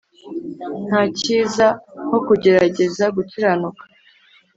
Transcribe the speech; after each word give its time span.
ntakiza 0.87 1.67
nkokugerageza 2.05 3.05
gukiranuka 3.15 3.83